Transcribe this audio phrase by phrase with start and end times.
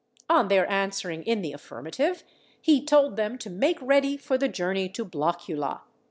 [0.27, 2.23] On their answering in the affirmative,
[2.59, 5.81] he told them to make ready for the journey to Blockula.